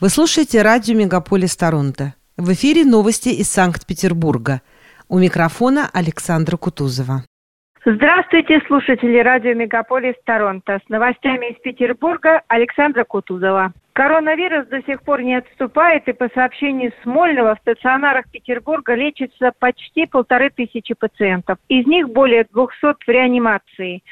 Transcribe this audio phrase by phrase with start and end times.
[0.00, 2.14] Вы слушаете радио «Мегаполис Торонто».
[2.38, 4.62] В эфире новости из Санкт-Петербурга.
[5.10, 7.24] У микрофона Александра Кутузова.
[7.84, 10.80] Здравствуйте, слушатели радио «Мегаполис Торонто».
[10.82, 13.74] С новостями из Петербурга Александра Кутузова.
[14.00, 20.06] Коронавирус до сих пор не отступает, и по сообщению Смольного в стационарах Петербурга лечится почти
[20.06, 21.58] полторы тысячи пациентов.
[21.68, 24.02] Из них более 200 в реанимации.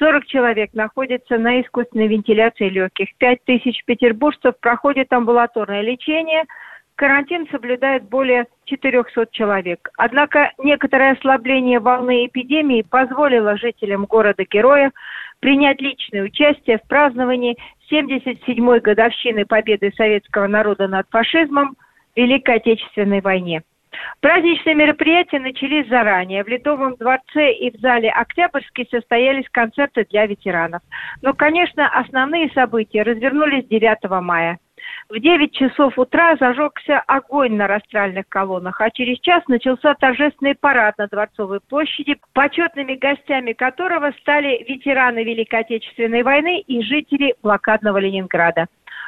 [0.00, 3.06] 40 человек находятся на искусственной вентиляции легких.
[3.18, 6.42] 5 тысяч петербуржцев проходят амбулаторное лечение.
[6.96, 9.90] Карантин соблюдает более 400 человек.
[9.96, 14.90] Однако некоторое ослабление волны эпидемии позволило жителям города-героя
[15.38, 17.56] принять личное участие в праздновании
[17.90, 21.76] 77-й годовщины победы советского народа над фашизмом
[22.14, 23.62] в Великой Отечественной войне.
[24.20, 26.44] Праздничные мероприятия начались заранее.
[26.44, 30.82] В Ледовом дворце и в зале Октябрьский состоялись концерты для ветеранов.
[31.22, 34.58] Но, конечно, основные события развернулись 9 мая.
[35.08, 40.98] В 9 часов утра зажегся огонь на растральных колоннах, а через час начался торжественный парад
[40.98, 48.66] на Дворцовой площади, почетными гостями которого стали ветераны Великой Отечественной войны и жители блокадного Ленинграда.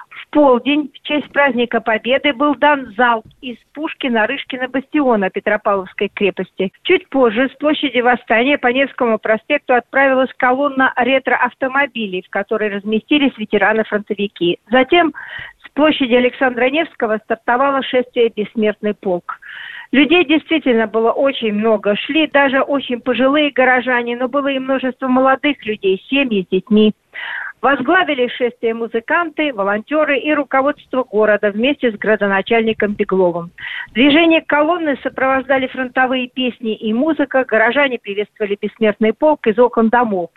[0.08, 6.72] В полдень в честь праздника Победы был дан залп из пушки Нарышкина бастиона Петропавловской крепости.
[6.82, 14.58] Чуть позже с площади Восстания по Невскому проспекту отправилась колонна ретро-автомобилей, в которой разместились ветераны-фронтовики.
[14.70, 15.14] Затем
[15.64, 19.41] с площади Александра Невского стартовало шествие «Бессмертный полк».
[19.91, 21.96] Людей действительно было очень много.
[21.96, 26.92] Шли даже очень пожилые горожане, но было и множество молодых людей, семьи с детьми.
[27.61, 33.50] Возглавили шествие музыканты, волонтеры и руководство города вместе с градоначальником Бегловым.
[33.92, 40.31] Движение колонны сопровождали фронтовые песни и музыка, горожане приветствовали бессмертный полк из окон домов.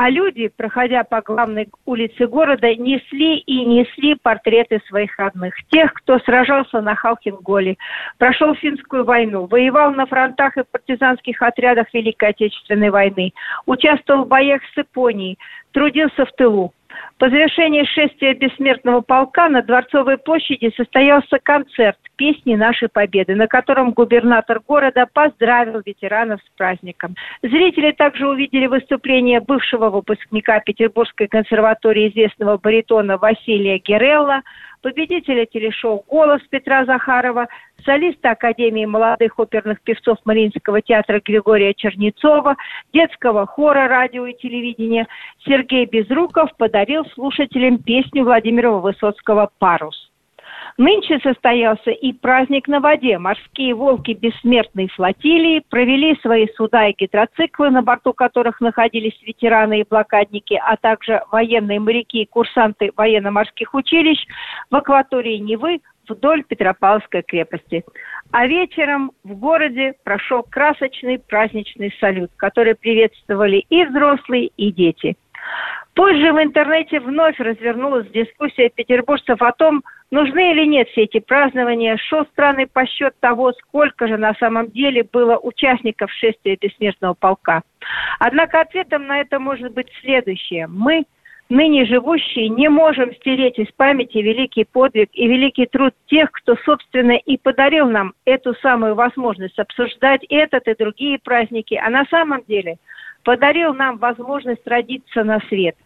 [0.00, 5.56] А люди, проходя по главной улице города, несли и несли портреты своих родных.
[5.70, 7.76] Тех, кто сражался на Халхинголе,
[8.16, 13.32] прошел финскую войну, воевал на фронтах и партизанских отрядах Великой Отечественной войны,
[13.66, 15.36] участвовал в боях с Японией,
[15.72, 16.72] трудился в тылу.
[17.18, 23.90] По завершении шествия бессмертного полка на Дворцовой площади состоялся концерт «Песни нашей победы», на котором
[23.90, 27.16] губернатор города поздравил ветеранов с праздником.
[27.42, 34.42] Зрители также увидели выступление бывшего выпускника Петербургской консерватории известного баритона Василия Герелла,
[34.82, 37.48] победителя телешоу «Голос» Петра Захарова,
[37.84, 42.56] солиста Академии молодых оперных певцов Мариинского театра Григория Чернецова,
[42.92, 45.06] детского хора радио и телевидения
[45.44, 50.10] Сергей Безруков подарил слушателям песню Владимира Высоцкого «Парус».
[50.78, 53.18] Нынче состоялся и праздник на воде.
[53.18, 59.84] Морские волки бессмертной флотилии провели свои суда и гидроциклы, на борту которых находились ветераны и
[59.84, 64.24] блокадники, а также военные моряки и курсанты военно-морских училищ
[64.70, 67.84] в акватории Невы вдоль Петропавловской крепости.
[68.30, 75.16] А вечером в городе прошел красочный праздничный салют, который приветствовали и взрослые, и дети.
[75.94, 81.96] Позже в интернете вновь развернулась дискуссия петербуржцев о том, нужны или нет все эти празднования,
[81.96, 87.62] шел странный посчет того, сколько же на самом деле было участников шествия бессмертного полка.
[88.18, 90.66] Однако ответом на это может быть следующее.
[90.66, 91.04] Мы,
[91.48, 97.12] ныне живущие, не можем стереть из памяти великий подвиг и великий труд тех, кто, собственно,
[97.12, 102.76] и подарил нам эту самую возможность обсуждать этот и другие праздники, а на самом деле
[103.24, 105.76] подарил нам возможность родиться на свет.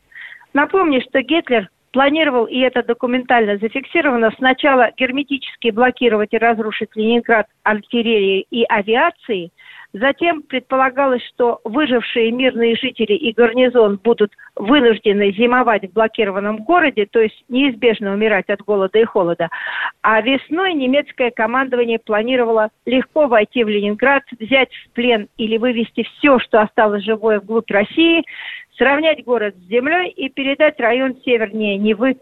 [0.53, 8.47] Напомню, что Гитлер планировал, и это документально зафиксировано, сначала герметически блокировать и разрушить Ленинград артиллерией
[8.51, 9.53] и авиацией,
[9.93, 17.21] затем предполагалось, что выжившие мирные жители и гарнизон будут вынуждены зимовать в блокированном городе, то
[17.21, 19.49] есть неизбежно умирать от голода и холода,
[20.03, 26.39] а весной немецкое командование планировало легко войти в Ленинград, взять в плен или вывести все,
[26.39, 28.25] что осталось живое вглубь России,
[28.77, 32.17] сравнять город с землей и передать район севернее Невы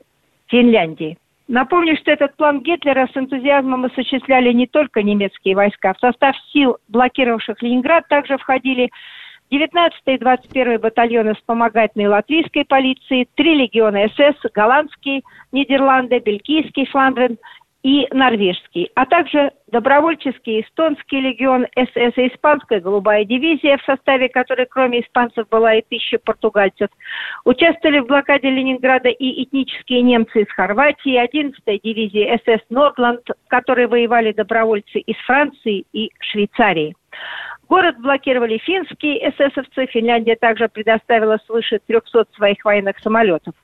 [0.48, 1.18] Финляндии.
[1.48, 5.94] Напомню, что этот план Гитлера с энтузиазмом осуществляли не только немецкие войска.
[5.94, 8.90] В состав сил, блокировавших Ленинград, также входили
[9.50, 17.36] 19 и 21 батальоны вспомогательной латвийской полиции, три легиона СС, голландский, Нидерланды, бельгийский Фландрен
[17.82, 24.66] и норвежский, а также добровольческий эстонский легион СС и испанская голубая дивизия, в составе которой
[24.66, 26.88] кроме испанцев была и тысяча португальцев,
[27.44, 33.86] участвовали в блокаде Ленинграда и этнические немцы из Хорватии, 11-я дивизия СС Нордланд, в которой
[33.86, 36.94] воевали добровольцы из Франции и Швейцарии.
[37.68, 43.54] Город блокировали финские эсэсовцы, Финляндия также предоставила свыше 300 своих военных самолетов.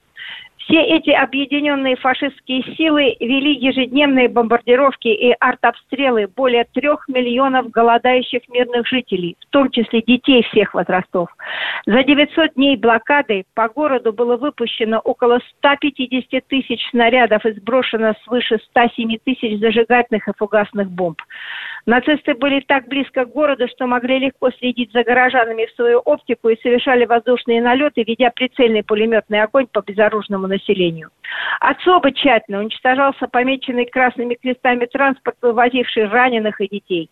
[0.66, 8.84] Все эти объединенные фашистские силы вели ежедневные бомбардировки и артобстрелы более трех миллионов голодающих мирных
[8.88, 11.28] жителей, в том числе детей всех возрастов.
[11.86, 18.58] За 900 дней блокады по городу было выпущено около 150 тысяч снарядов и сброшено свыше
[18.70, 21.22] 107 тысяч зажигательных и фугасных бомб.
[21.86, 26.48] Нацисты были так близко к городу, что могли легко следить за горожанами в свою оптику
[26.48, 31.10] и совершали воздушные налеты, ведя прицельный пулеметный огонь по безоружному населению.
[31.60, 37.08] Особо тщательно уничтожался помеченный красными крестами транспорт, вывозивший раненых и детей.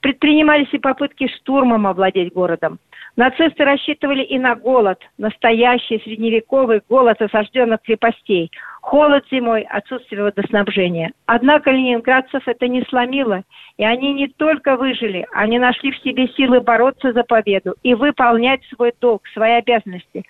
[0.00, 2.78] Предпринимались и попытки штурмом овладеть городом.
[3.16, 11.12] Нацисты рассчитывали и на голод, настоящий средневековый голод осажденных крепостей, холод зимой, отсутствие водоснабжения.
[11.26, 13.42] Однако ленинградцев это не сломило,
[13.76, 18.62] и они не только выжили, они нашли в себе силы бороться за победу и выполнять
[18.64, 20.24] свой долг, свои обязанности.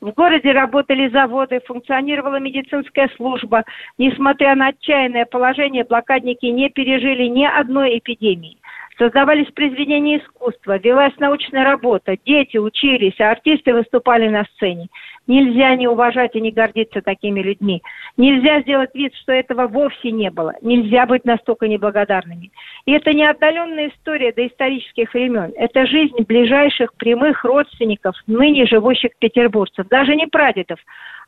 [0.00, 3.64] В городе работали заводы, функционировала медицинская служба.
[3.96, 8.58] Несмотря на отчаянное положение, блокадники не пережили ни одной эпидемии.
[8.98, 14.88] Создавались произведения искусства, велась научная работа, дети учились, а артисты выступали на сцене.
[15.26, 17.82] Нельзя не уважать и не гордиться такими людьми.
[18.16, 20.54] Нельзя сделать вид, что этого вовсе не было.
[20.60, 22.52] Нельзя быть настолько неблагодарными.
[22.84, 25.52] И это не отдаленная история до исторических времен.
[25.56, 30.78] Это жизнь ближайших прямых родственников, ныне живущих петербуржцев, даже не прадедов,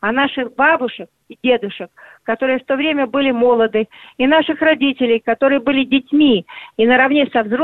[0.01, 1.91] а наших бабушек и дедушек,
[2.23, 6.47] которые в то время были молоды, и наших родителей, которые были детьми
[6.77, 7.56] и наравне со взрослыми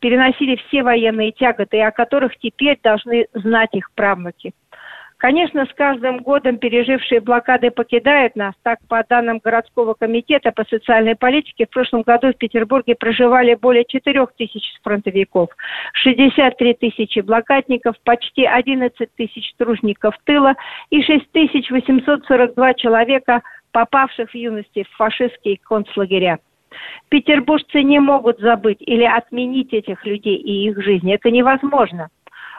[0.00, 4.52] переносили все военные тяготы, о которых теперь должны знать их правнуки.
[5.18, 8.54] Конечно, с каждым годом пережившие блокады покидают нас.
[8.62, 13.86] Так, по данным городского комитета по социальной политике, в прошлом году в Петербурге проживали более
[13.86, 15.48] 4 тысяч фронтовиков,
[15.94, 20.54] 63 тысячи блокадников, почти 11 тысяч тружников тыла
[20.90, 23.40] и 6 тысяч 842 человека,
[23.72, 26.40] попавших в юности в фашистские концлагеря.
[27.08, 31.10] Петербуржцы не могут забыть или отменить этих людей и их жизнь.
[31.12, 32.08] Это невозможно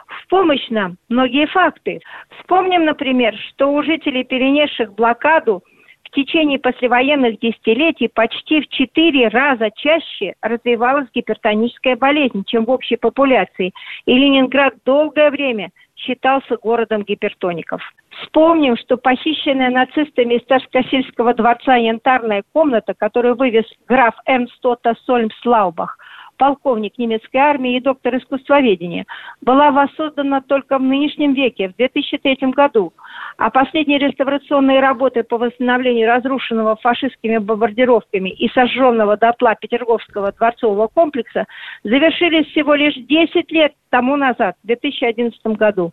[0.08, 2.00] в помощь нам многие факты.
[2.38, 5.62] Вспомним, например, что у жителей, перенесших блокаду,
[6.04, 12.96] в течение послевоенных десятилетий почти в четыре раза чаще развивалась гипертоническая болезнь, чем в общей
[12.96, 13.72] популяции.
[14.06, 17.82] И Ленинград долгое время считался городом гипертоников.
[18.22, 25.98] Вспомним, что похищенная нацистами из Ташкасильского дворца янтарная комната, которую вывез граф Эрнстота Сольмслаубах,
[26.38, 29.04] полковник немецкой армии и доктор искусствоведения,
[29.42, 32.92] была воссоздана только в нынешнем веке, в 2003 году.
[33.36, 41.46] А последние реставрационные работы по восстановлению разрушенного фашистскими бомбардировками и сожженного дотла Петерговского дворцового комплекса
[41.84, 45.92] завершились всего лишь 10 лет тому назад, в 2011 году.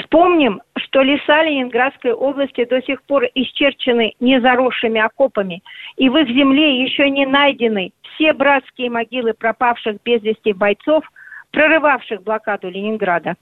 [0.00, 5.62] Вспомним, что леса Ленинградской области до сих пор исчерчены незаросшими окопами,
[5.96, 11.04] и в их земле еще не найдены все братские могилы пропавших без вести бойцов,
[11.52, 13.34] прорывавших блокаду Ленинграда.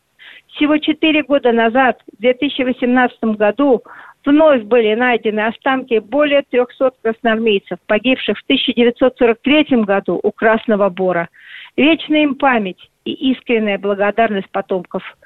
[0.48, 3.82] Всего четыре года назад, в 2018 году,
[4.24, 11.28] вновь были найдены останки более 300 красноармейцев, погибших в 1943 году у Красного Бора.
[11.76, 15.02] Вечная им память и искренняя благодарность потомков–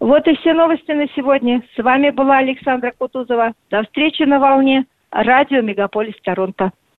[0.00, 1.62] вот и все новости на сегодня.
[1.74, 3.54] С вами была Александра Кутузова.
[3.70, 4.86] До встречи на волне.
[5.10, 6.72] Радио Мегаполис Торонто.